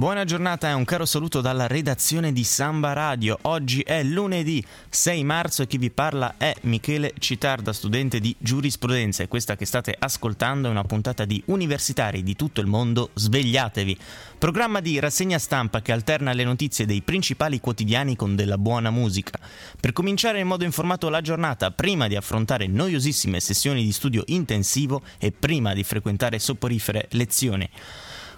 [0.00, 3.36] Buona giornata e un caro saluto dalla redazione di Samba Radio.
[3.42, 9.22] Oggi è lunedì 6 marzo e chi vi parla è Michele Citarda, studente di giurisprudenza
[9.22, 13.10] e questa che state ascoltando è una puntata di Universitari di tutto il mondo.
[13.12, 13.98] Svegliatevi!
[14.38, 19.38] Programma di rassegna stampa che alterna le notizie dei principali quotidiani con della buona musica.
[19.78, 25.02] Per cominciare in modo informato la giornata, prima di affrontare noiosissime sessioni di studio intensivo
[25.18, 27.68] e prima di frequentare soporifere lezioni.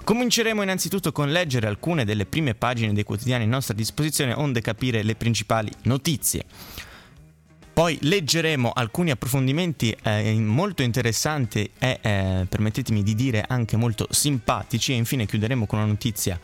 [0.04, 5.04] Cominceremo innanzitutto con leggere alcune delle prime pagine dei quotidiani a nostra disposizione onde capire
[5.04, 6.44] le principali notizie.
[7.72, 14.92] Poi leggeremo alcuni approfondimenti eh, molto interessanti e, eh, permettetemi di dire, anche molto simpatici
[14.92, 16.38] e infine chiuderemo con una notizia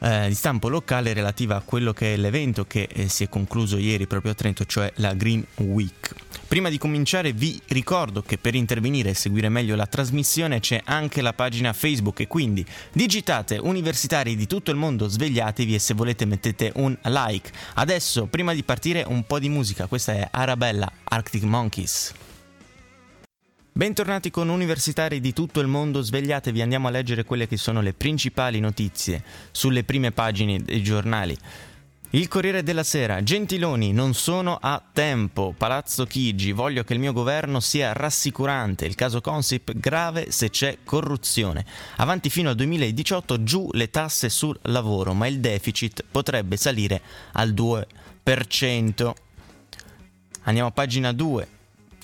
[0.00, 3.78] eh, di stampo locale relativa a quello che è l'evento che eh, si è concluso
[3.78, 6.14] ieri proprio a Trento, cioè la Green Week.
[6.48, 11.20] Prima di cominciare vi ricordo che per intervenire e seguire meglio la trasmissione c'è anche
[11.20, 16.24] la pagina Facebook e quindi digitate universitari di tutto il mondo, svegliatevi e se volete
[16.24, 17.50] mettete un like.
[17.74, 22.12] Adesso, prima di partire, un po' di musica, questa è Arabella Arctic Monkeys.
[23.76, 27.92] Bentornati con universitari di tutto il mondo, svegliatevi, andiamo a leggere quelle che sono le
[27.92, 31.36] principali notizie sulle prime pagine dei giornali.
[32.12, 35.52] Il Corriere della Sera, Gentiloni, non sono a tempo.
[35.54, 38.86] Palazzo Chigi, voglio che il mio governo sia rassicurante.
[38.86, 41.66] Il caso Consip grave se c'è corruzione.
[41.96, 47.02] Avanti fino al 2018 giù le tasse sul lavoro, ma il deficit potrebbe salire
[47.32, 49.12] al 2%.
[50.44, 51.48] Andiamo a pagina 2.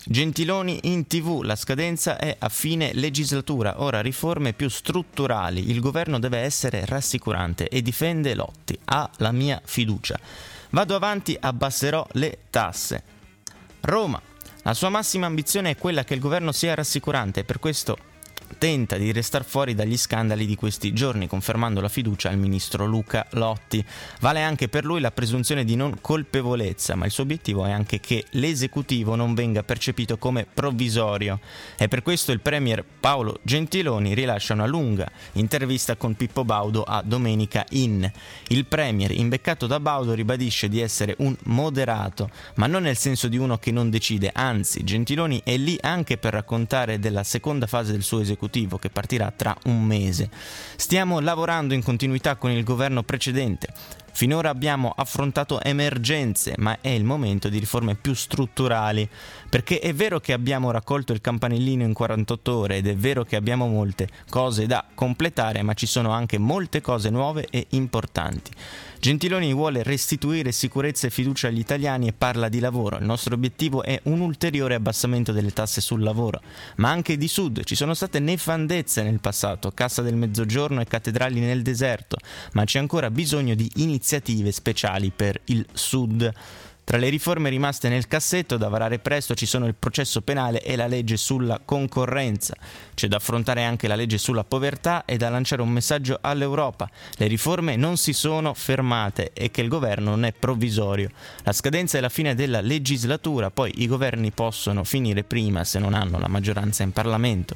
[0.04, 6.18] Gentiloni in tv, la scadenza è a fine legislatura, ora riforme più strutturali, il governo
[6.18, 10.18] deve essere rassicurante e difende Lotti, ha la mia fiducia.
[10.70, 13.02] Vado avanti, abbasserò le tasse.
[13.82, 14.20] Roma,
[14.62, 17.44] la sua massima ambizione è quella che il governo sia rassicurante.
[17.44, 17.96] Per questo
[18.58, 23.26] tenta di restare fuori dagli scandali di questi giorni, confermando la fiducia al ministro Luca
[23.30, 23.84] Lotti.
[24.20, 28.00] Vale anche per lui la presunzione di non colpevolezza, ma il suo obiettivo è anche
[28.00, 31.40] che l'esecutivo non venga percepito come provvisorio.
[31.76, 37.02] E per questo il premier Paolo Gentiloni rilascia una lunga intervista con Pippo Baudo a
[37.02, 38.10] Domenica In.
[38.48, 43.38] Il premier, imbeccato da Baudo, ribadisce di essere un moderato, ma non nel senso di
[43.38, 48.02] uno che non decide, anzi Gentiloni è lì anche per raccontare della seconda fase del
[48.02, 50.28] suo esecutivo esecutivo che partirà tra un mese.
[50.76, 53.68] Stiamo lavorando in continuità con il governo precedente.
[54.14, 59.08] Finora abbiamo affrontato emergenze, ma è il momento di riforme più strutturali,
[59.48, 63.36] perché è vero che abbiamo raccolto il campanellino in 48 ore ed è vero che
[63.36, 68.50] abbiamo molte cose da completare, ma ci sono anche molte cose nuove e importanti.
[69.02, 72.98] Gentiloni vuole restituire sicurezza e fiducia agli italiani e parla di lavoro.
[72.98, 76.40] Il nostro obiettivo è un ulteriore abbassamento delle tasse sul lavoro,
[76.76, 77.64] ma anche di sud.
[77.64, 82.16] Ci sono state nefandezze nel passato, Cassa del Mezzogiorno e cattedrali nel deserto,
[82.52, 86.32] ma c'è ancora bisogno di iniziative speciali per il sud.
[86.84, 90.74] Tra le riforme rimaste nel cassetto da varare presto ci sono il processo penale e
[90.74, 92.56] la legge sulla concorrenza.
[92.94, 96.90] C'è da affrontare anche la legge sulla povertà e da lanciare un messaggio all'Europa.
[97.16, 101.10] Le riforme non si sono fermate e che il governo non è provvisorio.
[101.44, 105.94] La scadenza è la fine della legislatura, poi i governi possono finire prima se non
[105.94, 107.54] hanno la maggioranza in Parlamento.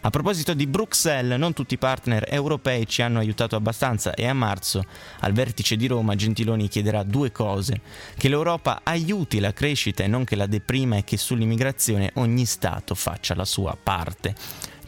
[0.00, 4.32] A proposito di Bruxelles, non tutti i partner europei ci hanno aiutato abbastanza e a
[4.32, 4.84] marzo,
[5.20, 7.80] al vertice di Roma, Gentiloni chiederà due cose.
[8.16, 12.94] Che l'Europa aiuti la crescita e non che la deprima e che sull'immigrazione ogni Stato
[12.94, 14.34] faccia la sua parte.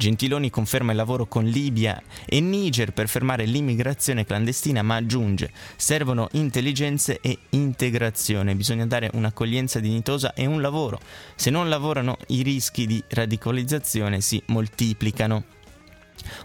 [0.01, 6.29] Gentiloni conferma il lavoro con Libia e Niger per fermare l'immigrazione clandestina, ma aggiunge servono
[6.33, 10.99] intelligenze e integrazione, bisogna dare un'accoglienza dignitosa e un lavoro.
[11.35, 15.59] Se non lavorano i rischi di radicalizzazione si moltiplicano.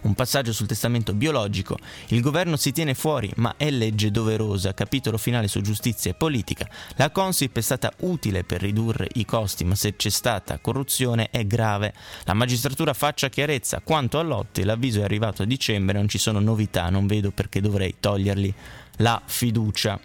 [0.01, 1.77] Un passaggio sul testamento biologico.
[2.07, 4.73] Il governo si tiene fuori, ma è legge doverosa.
[4.73, 6.69] Capitolo finale su giustizia e politica.
[6.95, 11.45] La Consip è stata utile per ridurre i costi, ma se c'è stata corruzione è
[11.45, 11.93] grave.
[12.23, 13.81] La magistratura faccia chiarezza.
[13.83, 17.61] Quanto a Lotti, l'avviso è arrivato a dicembre, non ci sono novità, non vedo perché
[17.61, 18.53] dovrei togliergli
[18.97, 19.99] la fiducia.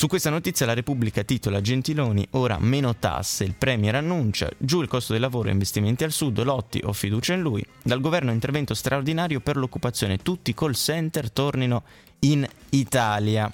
[0.00, 4.88] Su questa notizia la Repubblica titola Gentiloni, ora meno tasse, il Premier annuncia, giù il
[4.88, 8.72] costo del lavoro e investimenti al sud, Lotti ho fiducia in lui, dal governo intervento
[8.72, 11.82] straordinario per l'occupazione, tutti i call center tornino
[12.20, 13.52] in Italia.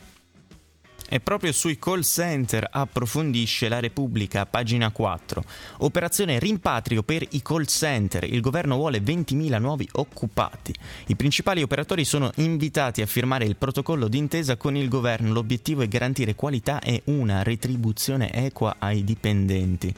[1.08, 5.44] E proprio sui call center approfondisce la Repubblica, pagina 4.
[5.79, 8.25] Operazione rimpatrio per i call center.
[8.25, 10.75] Il governo vuole 20.000 nuovi occupati.
[11.06, 15.32] I principali operatori sono invitati a firmare il protocollo d'intesa con il governo.
[15.32, 19.94] L'obiettivo è garantire qualità e una retribuzione equa ai dipendenti.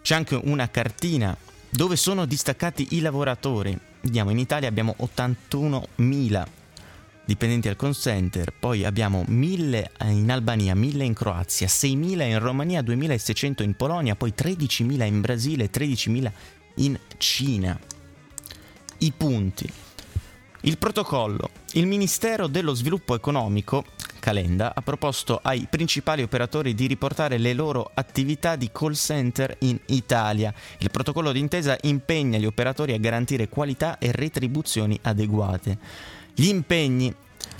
[0.00, 1.36] C'è anche una cartina
[1.68, 3.76] dove sono distaccati i lavoratori.
[4.02, 6.57] Vediamo, in Italia abbiamo 81.000
[7.28, 12.80] dipendenti al call center, poi abbiamo 1000 in Albania, 1000 in Croazia, 6000 in Romania,
[12.80, 16.32] 2600 in Polonia, poi 13000 in Brasile, 13000
[16.76, 17.78] in Cina.
[19.00, 19.70] I punti.
[20.62, 21.50] Il protocollo.
[21.72, 23.84] Il Ministero dello Sviluppo Economico,
[24.20, 29.78] Calenda, ha proposto ai principali operatori di riportare le loro attività di call center in
[29.88, 30.52] Italia.
[30.78, 36.16] Il protocollo d'intesa impegna gli operatori a garantire qualità e retribuzioni adeguate.
[36.40, 37.12] Gli impegni.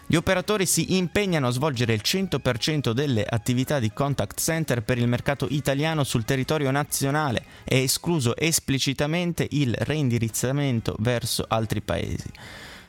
[0.06, 5.08] Gli operatori si impegnano a svolgere il 100% delle attività di contact center per il
[5.08, 12.30] mercato italiano sul territorio nazionale è escluso esplicitamente il reindirizzamento verso altri paesi.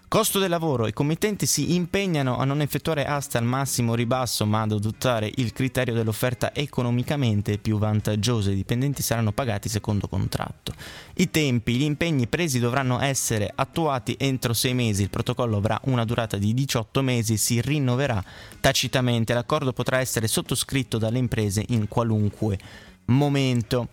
[0.09, 0.87] Costo del lavoro.
[0.87, 5.53] I committenti si impegnano a non effettuare aste al massimo ribasso, ma ad adottare il
[5.53, 8.49] criterio dell'offerta economicamente più vantaggiosa.
[8.49, 10.73] I dipendenti saranno pagati secondo contratto.
[11.13, 11.75] I tempi.
[11.75, 15.03] Gli impegni presi dovranno essere attuati entro sei mesi.
[15.03, 17.37] Il protocollo avrà una durata di 18 mesi.
[17.37, 18.23] Si rinnoverà
[18.59, 19.35] tacitamente.
[19.35, 22.57] L'accordo potrà essere sottoscritto dalle imprese in qualunque
[23.05, 23.89] momento.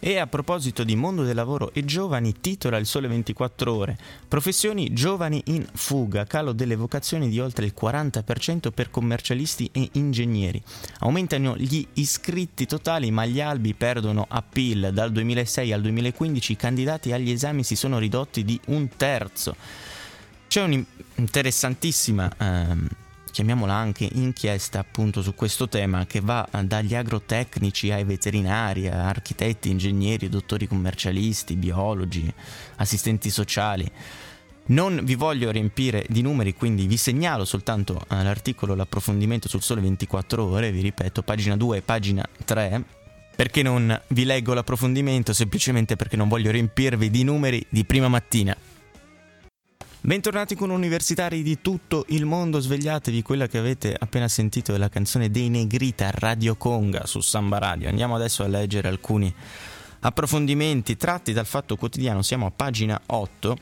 [0.00, 3.98] E a proposito di mondo del lavoro e giovani, titola il Sole 24 Ore.
[4.28, 10.62] Professioni giovani in fuga, calo delle vocazioni di oltre il 40% per commercialisti e ingegneri.
[11.00, 14.90] Aumentano gli iscritti totali, ma gli albi perdono appeal.
[14.92, 19.56] Dal 2006 al 2015 i candidati agli esami si sono ridotti di un terzo.
[20.46, 22.32] C'è un'interessantissima...
[22.38, 22.88] Ehm,
[23.38, 29.70] chiamiamola anche inchiesta appunto su questo tema che va dagli agrotecnici ai veterinari, a architetti,
[29.70, 32.28] ingegneri, dottori commercialisti, biologi,
[32.78, 33.88] assistenti sociali.
[34.66, 39.82] Non vi voglio riempire di numeri, quindi vi segnalo soltanto eh, l'articolo, l'approfondimento sul Sole
[39.82, 42.82] 24 ore, vi ripeto, pagina 2 e pagina 3.
[43.36, 45.32] Perché non vi leggo l'approfondimento?
[45.32, 48.56] Semplicemente perché non voglio riempirvi di numeri di prima mattina.
[50.08, 54.88] Bentornati con universitari di tutto il mondo, svegliatevi, quella che avete appena sentito è la
[54.88, 57.90] canzone dei Negrita Radio Conga su Samba Radio.
[57.90, 59.30] Andiamo adesso a leggere alcuni
[60.00, 63.56] approfondimenti tratti dal Fatto Quotidiano, siamo a pagina 8.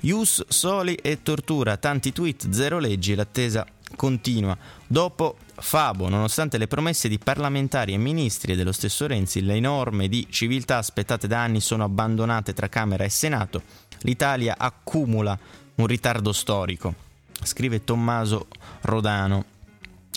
[0.00, 3.64] Ius soli e tortura, tanti tweet, zero leggi, l'attesa
[3.94, 4.58] continua.
[4.84, 10.08] Dopo Fabo, nonostante le promesse di parlamentari e ministri e dello stesso Renzi, le norme
[10.08, 13.62] di civiltà aspettate da anni sono abbandonate tra Camera e Senato.
[14.00, 15.38] L'Italia accumula
[15.76, 16.94] un ritardo storico,
[17.42, 18.46] scrive Tommaso
[18.82, 19.44] Rodano.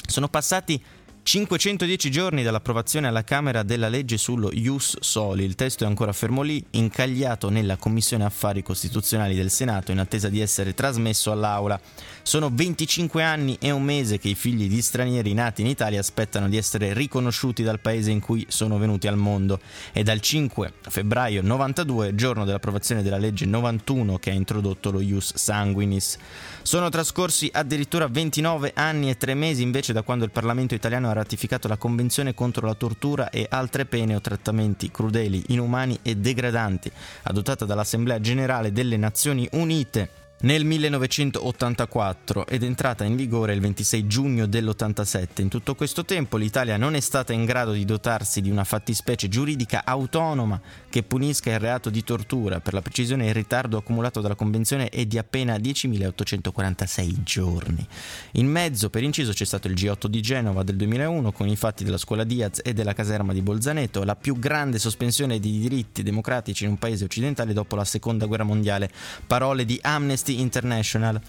[0.08, 0.82] Sono passati
[1.28, 5.44] 510 giorni dall'approvazione alla Camera della legge sullo Ius Soli.
[5.44, 10.30] Il testo è ancora fermo lì, incagliato nella Commissione Affari Costituzionali del Senato in attesa
[10.30, 11.82] di essere trasmesso all'Aula.
[12.22, 16.48] Sono 25 anni e un mese che i figli di stranieri nati in Italia aspettano
[16.48, 19.60] di essere riconosciuti dal paese in cui sono venuti al mondo.
[19.92, 25.34] È dal 5 febbraio 92, giorno dell'approvazione della legge 91 che ha introdotto lo Ius
[25.34, 26.20] Sanguinis.
[26.62, 31.14] Sono trascorsi addirittura 29 anni e 3 mesi invece da quando il Parlamento italiano ha
[31.16, 36.92] ratificato la Convenzione contro la tortura e altre pene o trattamenti crudeli, inumani e degradanti,
[37.24, 44.46] adottata dall'Assemblea Generale delle Nazioni Unite nel 1984 ed entrata in vigore il 26 giugno
[44.46, 45.42] dell'87.
[45.42, 49.30] In tutto questo tempo l'Italia non è stata in grado di dotarsi di una fattispecie
[49.30, 52.60] giuridica autonoma che punisca il reato di tortura.
[52.60, 57.88] Per la precisione il ritardo accumulato dalla Convenzione è di appena 10.846 giorni.
[58.34, 61.84] In mezzo, per inciso, c'è stato il G8 di Genova del 2001 con i fatti
[61.84, 66.66] della scuola Diaz e della caserma di Bolzaneto, la più grande sospensione di diritti democratici
[66.66, 68.92] in un paese occidentale dopo la seconda guerra mondiale.
[69.26, 71.22] Parole di Amnesty Amnesty International.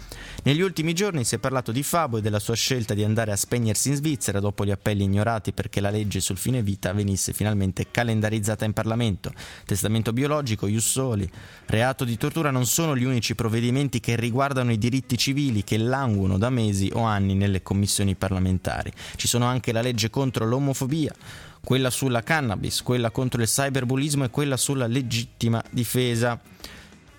[0.45, 3.37] Negli ultimi giorni si è parlato di Fabo e della sua scelta di andare a
[3.37, 7.91] spegnersi in Svizzera dopo gli appelli ignorati perché la legge sul fine vita venisse finalmente
[7.91, 9.33] calendarizzata in Parlamento.
[9.67, 11.29] Testamento biologico, Jussoli,
[11.67, 16.39] reato di tortura non sono gli unici provvedimenti che riguardano i diritti civili che languono
[16.39, 18.93] da mesi o anni nelle commissioni parlamentari.
[19.17, 21.13] Ci sono anche la legge contro l'omofobia,
[21.63, 26.41] quella sulla cannabis, quella contro il cyberbullismo e quella sulla legittima difesa.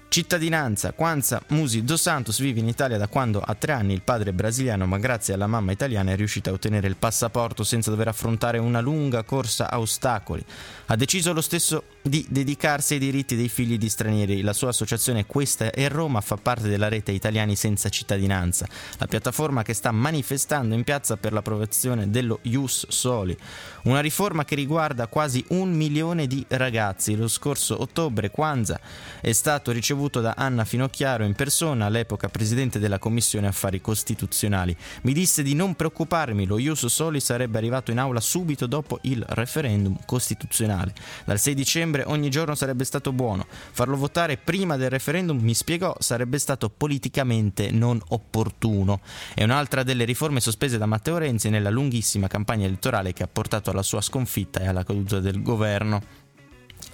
[0.09, 4.29] Cittadinanza, Kwanza Musi dos Santos vive in Italia da quando a tre anni il padre
[4.29, 8.07] è brasiliano, ma grazie alla mamma italiana è riuscito a ottenere il passaporto senza dover
[8.07, 10.43] affrontare una lunga corsa a ostacoli.
[10.85, 14.41] Ha deciso lo stesso di dedicarsi ai diritti dei figli di stranieri.
[14.41, 18.65] La sua associazione Questa è Roma fa parte della rete Italiani senza cittadinanza,
[18.97, 23.37] la piattaforma che sta manifestando in piazza per l'approvazione dello Ius Soli,
[23.83, 27.15] una riforma che riguarda quasi un milione di ragazzi.
[27.17, 28.79] Lo scorso ottobre Kwanza
[29.19, 34.77] è stato ricevuto ricevuto da Anna Finocchiaro in persona, all'epoca presidente della Commissione Affari Costituzionali.
[35.01, 39.25] Mi disse di non preoccuparmi, lo Ius Soli sarebbe arrivato in aula subito dopo il
[39.29, 40.93] referendum costituzionale.
[41.25, 43.47] Dal 6 dicembre ogni giorno sarebbe stato buono.
[43.49, 48.99] Farlo votare prima del referendum, mi spiegò, sarebbe stato politicamente non opportuno.
[49.33, 53.71] È un'altra delle riforme sospese da Matteo Renzi nella lunghissima campagna elettorale che ha portato
[53.71, 56.16] alla sua sconfitta e alla caduta del governo.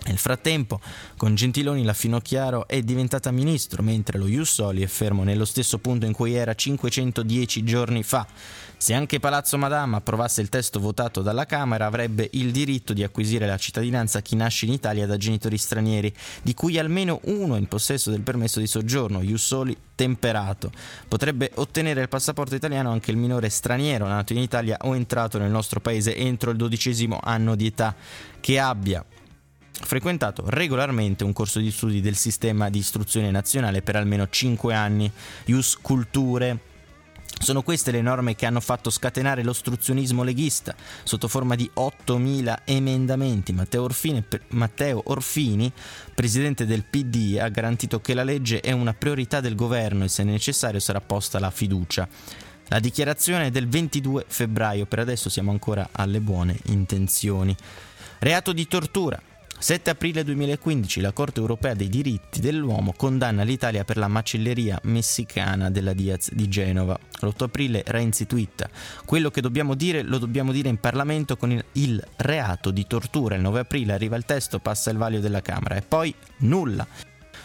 [0.05, 0.81] Nel frattempo,
[1.15, 6.05] con Gentiloni la Finocchiaro è diventata ministro, mentre lo Jussoli è fermo nello stesso punto
[6.05, 8.27] in cui era 510 giorni fa.
[8.75, 13.47] Se anche Palazzo Madama approvasse il testo votato dalla Camera, avrebbe il diritto di acquisire
[13.47, 18.11] la cittadinanza chi nasce in Italia da genitori stranieri, di cui almeno uno in possesso
[18.11, 20.69] del permesso di soggiorno, Jussoli temperato.
[21.07, 25.49] Potrebbe ottenere il passaporto italiano anche il minore straniero nato in Italia o entrato nel
[25.49, 27.95] nostro paese entro il dodicesimo anno di età,
[28.41, 29.05] che abbia
[29.85, 35.11] frequentato regolarmente un corso di studi del sistema di istruzione nazionale per almeno 5 anni,
[35.45, 36.71] Ius Culture.
[37.39, 43.51] Sono queste le norme che hanno fatto scatenare l'ostruzionismo leghista sotto forma di 8.000 emendamenti.
[43.51, 45.71] Matteo Orfini, Matteo Orfini,
[46.13, 50.23] presidente del PD, ha garantito che la legge è una priorità del governo e se
[50.23, 52.07] necessario sarà posta la fiducia.
[52.67, 57.55] La dichiarazione è del 22 febbraio, per adesso siamo ancora alle buone intenzioni.
[58.19, 59.21] Reato di tortura.
[59.59, 65.69] 7 aprile 2015 la Corte europea dei diritti dell'uomo condanna l'Italia per la macelleria messicana
[65.69, 66.99] della Diaz di Genova.
[67.21, 68.69] L'8 aprile Renzi twitta
[69.05, 73.35] quello che dobbiamo dire lo dobbiamo dire in Parlamento con il, il reato di tortura.
[73.35, 76.85] Il 9 aprile arriva il testo, passa il vaglio della Camera e poi nulla.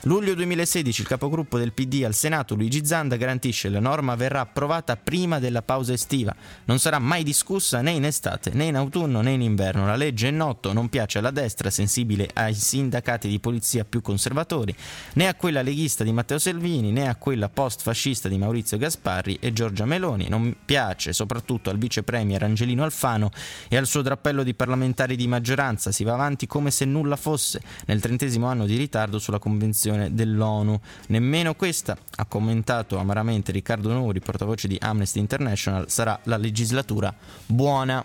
[0.09, 4.41] Luglio 2016 il capogruppo del PD al Senato Luigi Zanda garantisce che la norma verrà
[4.41, 6.35] approvata prima della pausa estiva.
[6.65, 9.85] Non sarà mai discussa né in estate, né in autunno, né in inverno.
[9.85, 14.75] La legge è noto, non piace alla destra, sensibile ai sindacati di polizia più conservatori,
[15.12, 19.53] né a quella leghista di Matteo Selvini, né a quella post-fascista di Maurizio Gasparri e
[19.53, 20.31] Giorgia Meloni.
[20.31, 23.29] Non piace soprattutto al vice premier Angelino Alfano
[23.69, 25.93] e al suo drappello di parlamentari di maggioranza.
[25.93, 30.14] Si va avanti come se nulla fosse nel trentesimo anno di ritardo sulla convenzione risoluzione
[30.14, 30.81] dell'ONU.
[31.09, 37.14] Nemmeno questa, ha commentato amaramente Riccardo Nuri, portavoce di Amnesty International, sarà la legislatura
[37.47, 38.05] buona.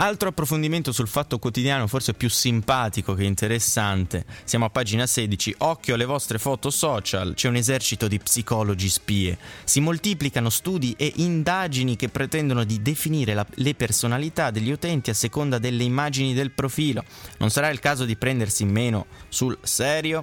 [0.00, 4.24] Altro approfondimento sul fatto quotidiano, forse più simpatico che interessante.
[4.44, 5.56] Siamo a pagina 16.
[5.58, 7.34] Occhio alle vostre foto social.
[7.34, 9.36] C'è un esercito di psicologi spie.
[9.64, 15.14] Si moltiplicano studi e indagini che pretendono di definire la, le personalità degli utenti a
[15.14, 17.02] seconda delle immagini del profilo.
[17.38, 20.22] Non sarà il caso di prendersi meno sul serio?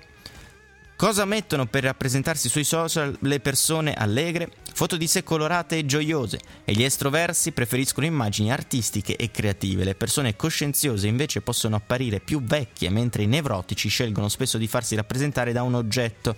[0.98, 4.50] Cosa mettono per rappresentarsi sui social le persone allegre?
[4.74, 9.84] Foto di sé colorate e gioiose e gli estroversi preferiscono immagini artistiche e creative.
[9.84, 14.96] Le persone coscienziose invece possono apparire più vecchie, mentre i nevrotici scelgono spesso di farsi
[14.96, 16.34] rappresentare da un oggetto.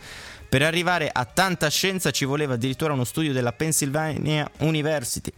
[0.49, 5.31] Per arrivare a tanta scienza ci voleva addirittura uno studio della Pennsylvania University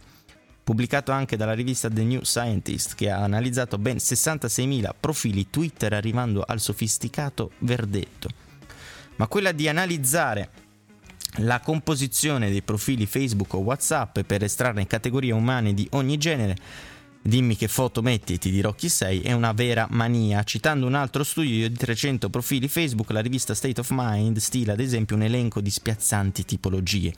[0.64, 6.44] pubblicato anche dalla rivista The New Scientist, che ha analizzato ben 66.000 profili Twitter arrivando
[6.46, 8.48] al sofisticato verdetto
[9.20, 10.48] ma quella di analizzare
[11.40, 16.56] la composizione dei profili Facebook o WhatsApp per estrarne categorie umane di ogni genere.
[17.20, 20.42] Dimmi che foto metti e ti dirò chi sei, è una vera mania.
[20.42, 24.80] Citando un altro studio di 300 profili Facebook, la rivista State of Mind stila ad
[24.80, 27.12] esempio un elenco di spiazzanti tipologie.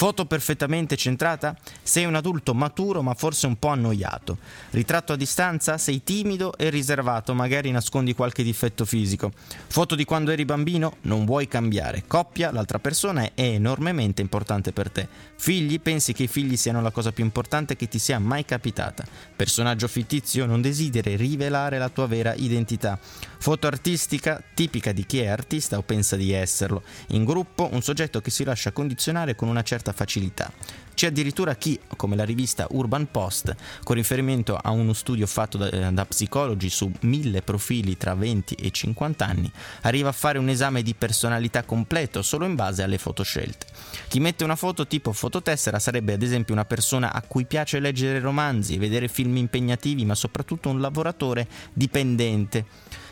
[0.00, 1.54] Foto perfettamente centrata?
[1.82, 4.38] Sei un adulto maturo ma forse un po' annoiato.
[4.70, 5.76] Ritratto a distanza?
[5.76, 9.30] Sei timido e riservato, magari nascondi qualche difetto fisico.
[9.66, 10.96] Foto di quando eri bambino?
[11.02, 12.04] Non vuoi cambiare.
[12.06, 12.50] Coppia?
[12.50, 15.06] L'altra persona è enormemente importante per te.
[15.36, 15.78] Figli?
[15.80, 19.04] Pensi che i figli siano la cosa più importante che ti sia mai capitata.
[19.36, 20.46] Personaggio fittizio?
[20.46, 22.98] Non desideri rivelare la tua vera identità.
[23.38, 24.42] Foto artistica?
[24.54, 26.84] Tipica di chi è artista o pensa di esserlo.
[27.08, 27.68] In gruppo?
[27.70, 30.52] Un soggetto che si lascia condizionare con una certa facilità.
[31.00, 35.90] C'è addirittura chi, come la rivista Urban Post, con riferimento a uno studio fatto da,
[35.90, 40.82] da, psicologi su mille profili tra 20 e 50 anni, arriva a fare un esame
[40.82, 43.64] di personalità completo solo in base alle foto scelte.
[44.08, 48.20] Chi mette una foto tipo fototessera sarebbe ad esempio una persona a cui piace leggere
[48.20, 52.66] romanzi, vedere film impegnativi, ma soprattutto un lavoratore dipendente.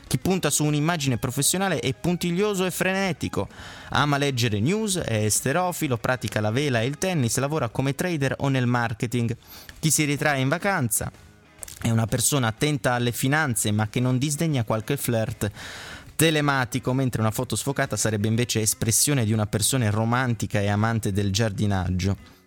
[0.09, 3.47] Chi punta su un'immagine professionale è puntiglioso e frenetico.
[3.91, 8.49] Ama leggere news, è esterofilo, pratica la vela e il tennis, lavora come trader o
[8.49, 9.37] nel marketing.
[9.79, 11.13] Chi si ritrae in vacanza
[11.83, 15.51] è una persona attenta alle finanze ma che non disdegna qualche flirt
[16.17, 21.31] telematico, mentre una foto sfocata sarebbe invece espressione di una persona romantica e amante del
[21.31, 22.38] giardinaggio.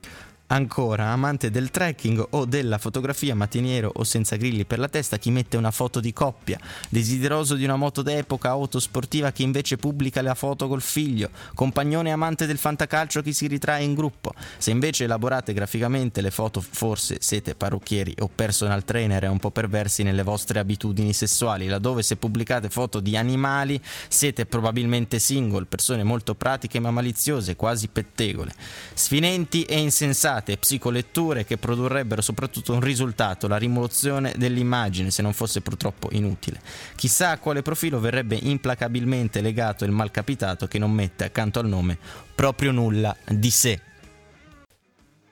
[0.51, 5.31] Ancora, amante del trekking o della fotografia mattiniero o senza grilli per la testa, chi
[5.31, 10.21] mette una foto di coppia, desideroso di una moto d'epoca, auto sportiva, chi invece pubblica
[10.21, 14.33] la foto col figlio, compagnone amante del fantacalcio, chi si ritrae in gruppo.
[14.57, 19.51] Se invece elaborate graficamente le foto, forse siete parrucchieri o personal trainer e un po'
[19.51, 26.03] perversi nelle vostre abitudini sessuali, laddove se pubblicate foto di animali siete probabilmente single, persone
[26.03, 28.53] molto pratiche ma maliziose, quasi pettegole,
[28.93, 35.33] sfinenti e insensate pensate psicoletture che produrrebbero soprattutto un risultato, la rimozione dell'immagine, se non
[35.33, 36.59] fosse purtroppo inutile.
[36.95, 41.97] Chissà a quale profilo verrebbe implacabilmente legato il malcapitato che non mette accanto al nome
[42.33, 43.81] proprio nulla di sé.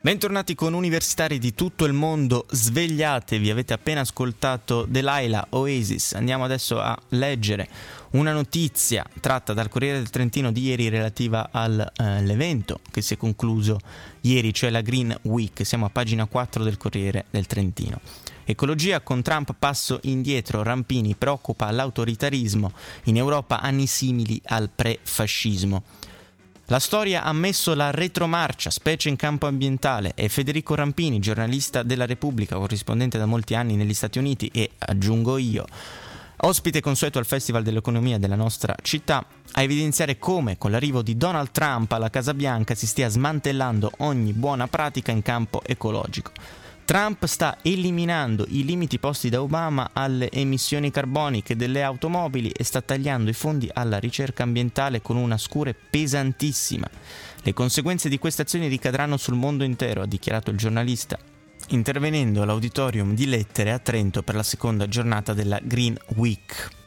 [0.01, 6.79] Bentornati con universitari di tutto il mondo, svegliatevi, avete appena ascoltato Delilah Oasis, andiamo adesso
[6.79, 7.67] a leggere
[8.11, 13.17] una notizia tratta dal Corriere del Trentino di ieri relativa all'evento eh, che si è
[13.17, 13.77] concluso
[14.21, 17.99] ieri, cioè la Green Week, siamo a pagina 4 del Corriere del Trentino.
[18.45, 22.71] Ecologia con Trump passo indietro, Rampini preoccupa l'autoritarismo,
[23.03, 25.83] in Europa anni simili al pre-fascismo.
[26.69, 32.05] La storia ha messo la retromarcia, specie in campo ambientale, e Federico Rampini, giornalista della
[32.05, 35.65] Repubblica, corrispondente da molti anni negli Stati Uniti e, aggiungo io,
[36.41, 41.49] ospite consueto al Festival dell'Economia della nostra città, a evidenziare come con l'arrivo di Donald
[41.49, 46.31] Trump alla Casa Bianca si stia smantellando ogni buona pratica in campo ecologico.
[46.89, 52.81] Trump sta eliminando i limiti posti da Obama alle emissioni carboniche delle automobili e sta
[52.81, 56.89] tagliando i fondi alla ricerca ambientale con una scure pesantissima.
[57.43, 61.15] Le conseguenze di queste azioni ricadranno sul mondo intero, ha dichiarato il giornalista,
[61.67, 66.77] intervenendo all'auditorium di Lettere a Trento per la seconda giornata della Green Week.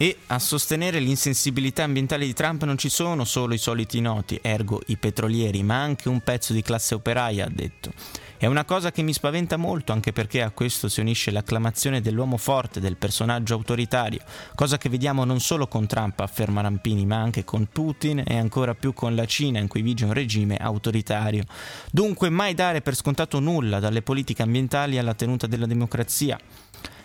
[0.00, 4.80] E a sostenere l'insensibilità ambientale di Trump non ci sono solo i soliti noti, ergo
[4.86, 7.92] i petrolieri, ma anche un pezzo di classe operaia, ha detto.
[8.36, 12.36] È una cosa che mi spaventa molto anche perché a questo si unisce l'acclamazione dell'uomo
[12.36, 14.20] forte, del personaggio autoritario,
[14.54, 18.76] cosa che vediamo non solo con Trump, afferma Rampini, ma anche con Putin e ancora
[18.76, 21.42] più con la Cina in cui vige un regime autoritario.
[21.90, 26.38] Dunque mai dare per scontato nulla dalle politiche ambientali alla tenuta della democrazia.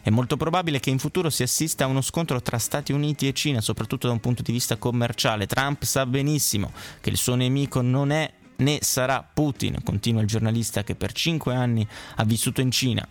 [0.04, 3.32] È molto probabile che in futuro si assista a uno scontro tra Stati Uniti e
[3.32, 5.48] Cina, soprattutto da un punto di vista commerciale.
[5.48, 10.84] Trump sa benissimo che il suo nemico non è né sarà Putin, continua il giornalista
[10.84, 11.88] che per cinque anni
[12.18, 13.08] ha vissuto in Cina.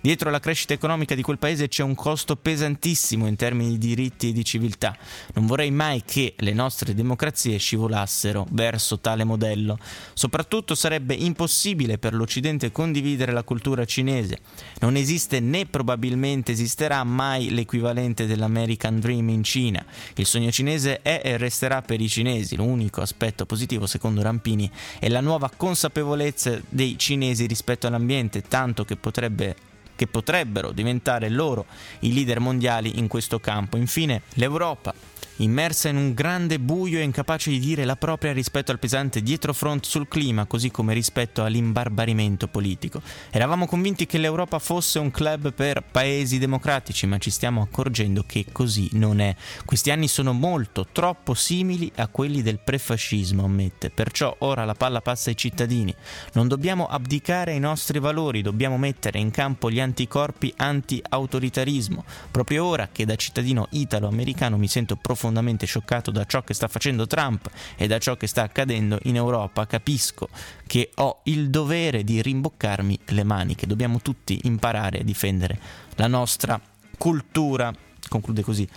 [0.00, 4.28] Dietro la crescita economica di quel paese c'è un costo pesantissimo in termini di diritti
[4.28, 4.96] e di civiltà.
[5.34, 9.78] Non vorrei mai che le nostre democrazie scivolassero verso tale modello.
[10.14, 14.38] Soprattutto sarebbe impossibile per l'Occidente condividere la cultura cinese.
[14.80, 19.84] Non esiste né probabilmente esisterà mai l'equivalente dell'American Dream in Cina.
[20.14, 22.56] Il sogno cinese è e resterà per i cinesi.
[22.56, 28.96] L'unico aspetto positivo, secondo Rampini, è la nuova consapevolezza dei cinesi rispetto all'ambiente, tanto che
[28.96, 29.56] potrebbe
[29.96, 31.66] che potrebbero diventare loro
[32.00, 33.76] i leader mondiali in questo campo.
[33.76, 34.94] Infine, l'Europa
[35.38, 39.84] immersa in un grande buio e incapace di dire la propria rispetto al pesante dietrofront
[39.84, 43.02] sul clima, così come rispetto all'imbarbarimento politico.
[43.30, 48.46] Eravamo convinti che l'Europa fosse un club per paesi democratici, ma ci stiamo accorgendo che
[48.50, 49.34] così non è.
[49.64, 53.90] Questi anni sono molto, troppo simili a quelli del prefascismo, ammette.
[53.90, 55.94] Perciò ora la palla passa ai cittadini.
[56.32, 62.04] Non dobbiamo abdicare ai nostri valori, dobbiamo mettere in campo gli anticorpi anti-autoritarismo.
[62.30, 66.68] Proprio ora che da cittadino italo-americano mi sento profondamente profondamente scioccato da ciò che sta
[66.68, 70.28] facendo Trump e da ciò che sta accadendo in Europa, capisco
[70.66, 73.66] che ho il dovere di rimboccarmi le maniche.
[73.66, 75.58] Dobbiamo tutti imparare a difendere
[75.96, 76.60] la nostra
[76.96, 77.72] cultura.
[78.08, 78.68] Conclude così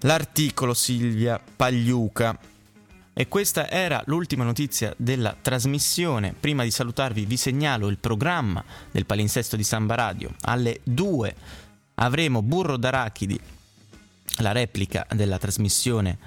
[0.00, 2.38] l'articolo Silvia Pagliuca.
[3.12, 6.34] E questa era l'ultima notizia della trasmissione.
[6.38, 10.34] Prima di salutarvi vi segnalo il programma del palinsesto di Samba Radio.
[10.42, 11.34] Alle 2
[11.94, 13.38] avremo Burro d'Arachidi
[14.40, 16.18] la replica della trasmissione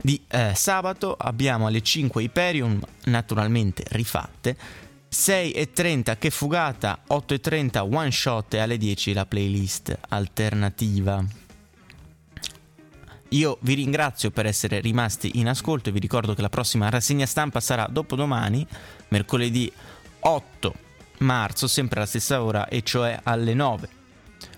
[0.00, 1.14] di eh, sabato.
[1.14, 4.56] Abbiamo alle 5 Hyperion, naturalmente rifatte.
[5.10, 11.24] 6.30 che fugata, 8.30 one shot e alle 10 la playlist alternativa.
[13.30, 17.26] Io vi ringrazio per essere rimasti in ascolto e vi ricordo che la prossima rassegna
[17.26, 18.66] stampa sarà dopodomani,
[19.08, 19.70] mercoledì
[20.20, 20.74] 8
[21.18, 23.88] marzo, sempre alla stessa ora, e cioè alle 9.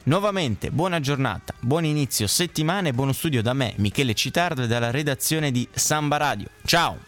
[0.03, 4.91] Nuovamente, buona giornata, buon inizio settimana e buono studio da me, Michele Citardo e dalla
[4.91, 6.49] redazione di Samba Radio.
[6.65, 6.99] Ciao!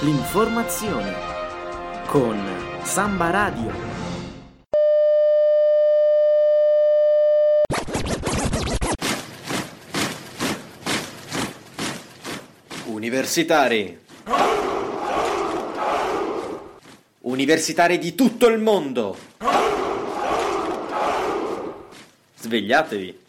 [0.00, 1.14] L'informazione
[2.06, 2.40] con
[2.82, 3.92] Samba Radio.
[12.86, 13.98] Universitari.
[17.20, 19.16] Universitari di tutto il mondo.
[22.54, 23.23] Svegliatevi.